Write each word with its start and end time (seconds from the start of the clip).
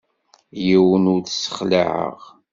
Yiwen 0.65 1.05
ur 1.13 1.19
t-ssexlaɛeɣ. 1.21 2.19